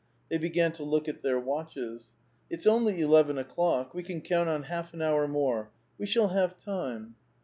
[0.29, 2.07] They began to look at their watches.
[2.29, 6.29] *' It's only eleven o'clock; we can count on half an hour more; we shall
[6.29, 7.13] have time."